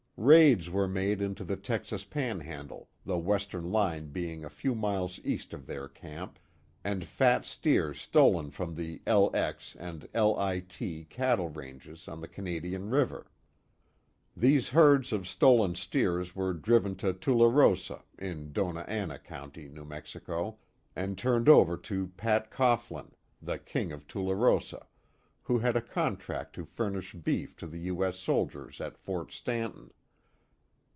[0.23, 5.51] Raids were made into the Texas Panhandle, the western line being a few miles east
[5.51, 6.37] of their camp,
[6.83, 13.31] and fat steers stolen from the "LX" and "LIT" cattle ranges on the Canadian river.
[14.37, 20.59] These herds of stolen steers were driven to Tularosa, in Dona Ana County, New Mexico,
[20.95, 23.11] and turned over to Pat Cohglin,
[23.41, 24.85] the "King of Tularosa,"
[25.41, 28.05] who had a contract to furnish beef to the U.
[28.05, 28.19] S.
[28.19, 29.31] soldiers at Ft.
[29.31, 29.89] Stanton.